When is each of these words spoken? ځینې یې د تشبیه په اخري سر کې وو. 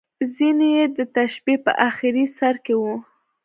ځینې 0.35 0.67
یې 0.77 0.85
د 0.97 0.99
تشبیه 1.15 1.57
په 1.65 1.71
اخري 1.87 2.23
سر 2.37 2.55
کې 2.65 2.73
وو. 2.81 2.95